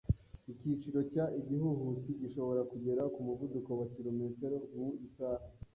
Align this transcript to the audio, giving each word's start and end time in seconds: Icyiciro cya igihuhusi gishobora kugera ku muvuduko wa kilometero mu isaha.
Icyiciro 0.55 0.99
cya 1.11 1.25
igihuhusi 1.39 2.09
gishobora 2.21 2.61
kugera 2.71 3.01
ku 3.13 3.19
muvuduko 3.27 3.69
wa 3.79 3.85
kilometero 3.93 4.55
mu 4.75 4.87
isaha. 5.07 5.45